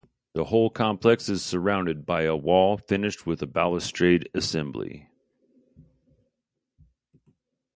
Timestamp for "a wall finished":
2.23-3.27